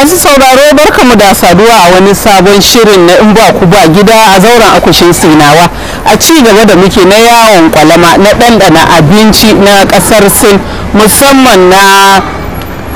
[0.00, 4.14] Masu sauraro barkamu da saduwa a wani sabon shirin na in ba ku ba gida
[4.36, 5.68] a zauren akushin sinawa.
[6.06, 10.58] A ci gaba da muke na yawon kwalama na ɗanɗana abinci na ƙasar sin
[10.94, 11.76] musamman na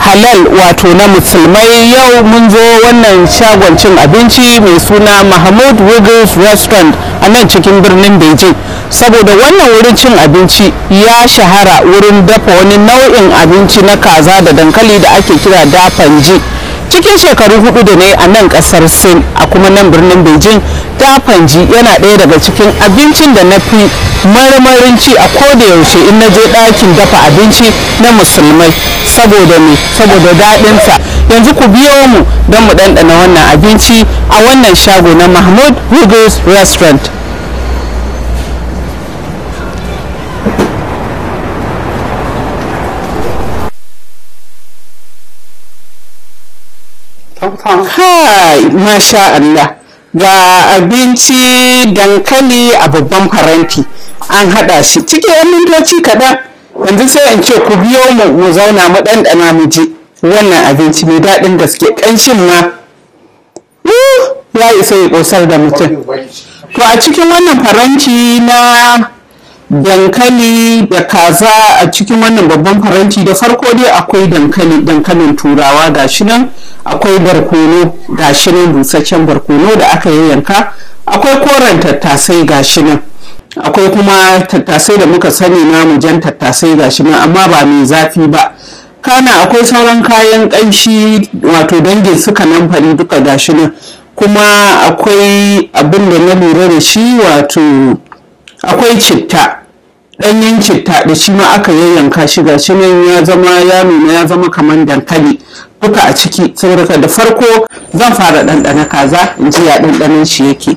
[0.01, 1.93] halal wato na musulmai.
[1.93, 7.83] Yau mun zo wannan shagon cin abinci mai suna mahmud wiggles restaurant a nan cikin
[7.83, 8.55] birnin beijing.
[8.89, 14.53] Saboda wannan wurin cin abinci ya shahara wurin dafa wani nau'in abinci na kaza da
[14.53, 16.41] dankali da ake kira dafanji.
[16.95, 20.61] Cikin shekaru huɗu da ne a nan ƙasar sin a kuma nan birnin beijing
[20.99, 23.83] dafanji yana ɗaya daga cikin abincin da na fi
[24.31, 27.67] marmarin ci a koda yaushe in na je ɗakin dafa abinci
[28.01, 28.71] na musulmai.
[29.05, 29.75] Saboda me?
[29.99, 30.95] Saboda daɗinsa.
[31.31, 36.39] Yanzu ku biyo mu don mu ɗanɗana wannan abinci a wannan shago na mahmud wiggles
[36.47, 37.11] restaurant.
[47.51, 49.77] Kai masha Allah.
[50.15, 50.31] Ga
[50.79, 53.85] abinci dankali a babban faranti.
[54.31, 56.39] An hada shi cikin yan mintoci kaɗan.
[56.87, 61.05] Yanzu sai in ce ku biyo mu mu zauna mu ɗanɗana mu ji wannan abinci
[61.07, 62.71] mai daɗin gaske ƙanshin ma.
[64.55, 66.05] Ya isa ya ƙosar da mutum.
[66.75, 69.11] To a cikin wannan faranti na
[69.71, 71.49] dankali da kaza
[71.83, 73.25] a cikin wannan babban faranti.
[73.25, 76.49] Da farko dai akwai dankali dankalin turawa gashi nan.
[76.85, 80.73] Akwai barkono gashi nan busasshen barkono da aka yayyanka.
[81.07, 83.01] Akwai koren tattasai gashi nan.
[83.57, 88.27] Akwai kuma tattasai da muka sani namu jan tattasai gashi nan amma ba mai zafi
[88.29, 88.53] ba.
[89.03, 93.73] Kana akwai sauran kayan ƙanshi wato dangin suka namfari duka gashi nan.
[94.15, 94.41] Kuma
[94.89, 97.61] akwai abin da na lura da shi wato
[98.67, 99.61] akwai citta
[100.21, 104.13] ɗanyen citta da shi ma aka yayyanka shi ga shi nan ya zama ya nuna
[104.13, 105.39] ya zama kamar dankali
[105.81, 106.53] duka a ciki.
[106.57, 110.77] Saboda da farko zan fara ɗanɗana kaza in ji ya ɗanɗanon shi yake.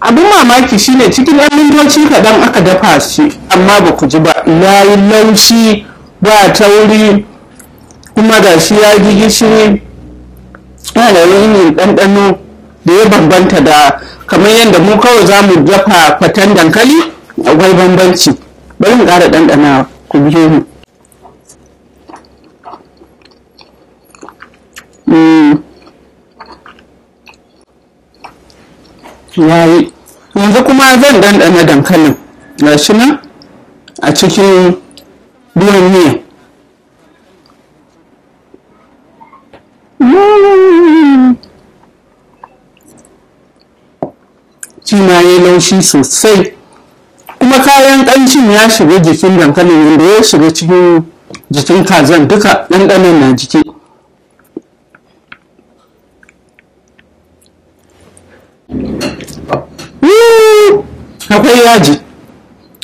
[0.00, 4.32] Abin mamaki shine cikin ɗan mintoci kaɗan aka dafa shi amma ba ku ji ba.
[4.46, 5.86] Ya yi laushi
[6.20, 7.24] ba tauri
[8.14, 9.82] kuma ga shi ya ji gishiri.
[10.94, 12.38] Yana da wani ɗanɗano
[12.84, 16.98] da ya bambanta da kamar yadda mu kawai za mu dafa fatan dankali
[17.46, 18.30] akwai bambanci.
[18.78, 20.64] Bari mu ƙara ɗanɗana ku biyo mu
[29.36, 29.92] yayi.
[30.34, 32.14] Yanzu kuma zan ɗanɗana dankalin.
[32.58, 33.18] Ga shi nan
[34.02, 34.76] a cikin
[35.56, 36.21] ruwan miya.
[44.84, 46.52] Shi ma ya laushi sosai.
[47.38, 51.04] Kuma kayan ƙanshin ya shiga jikin dankalin wanda ya shiga cikin
[51.50, 53.62] jikin kazan duka ɗanɗanon na jiki.
[61.28, 62.00] Akwai yaji.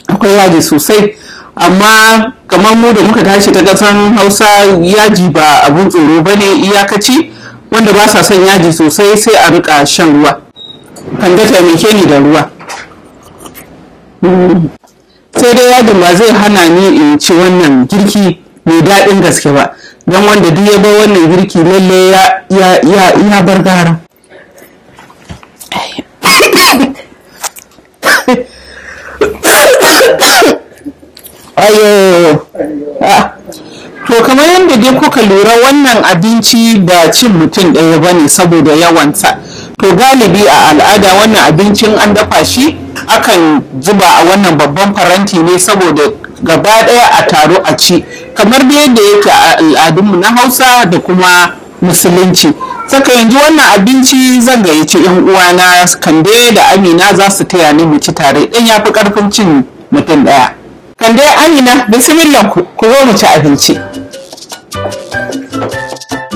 [0.09, 1.17] Akwai yaji sosai.
[1.56, 4.44] Amma kamar mu da muka tashi ta ƙasan hausa
[4.82, 7.31] yaji ba abun tsoro ba ne iyakaci
[7.70, 10.41] wanda ba sa son yaji sosai sai a riƙa shan ruwa.
[11.20, 12.50] Kan ga taimake ni da ruwa.
[15.37, 19.72] Sai dai yajin ba zai hana ni in ci wannan girki mai daɗin gaske ba
[20.06, 22.10] don wanda duk ya bar wannan girki lalle
[22.50, 24.00] ya bar gara
[31.56, 32.47] ayo
[34.06, 34.14] to
[34.91, 39.37] dai kuka lura wannan abinci ba cin mutum ɗaya ba ne saboda yawansa.
[39.78, 42.76] To galibi a al'ada wannan abincin an dafa shi
[43.06, 46.03] akan zuba a wannan babban faranti ne saboda
[46.43, 48.04] gaba ɗaya a taro a ci.
[48.34, 52.49] Kamar da yadda yake a al'adunmu na hausa da kuma musulunci.
[52.87, 57.85] Saka yanzu wannan abinci zan gayyaci yan uwana kande da amina za su taya ni
[57.85, 58.46] mu ci tare.
[58.46, 60.55] Ɗan ya fi ƙarfin cin mutum ɗaya.
[60.99, 63.76] Kande amina bismillah ku zo mu ci abinci.
[64.73, 66.27] Thank you.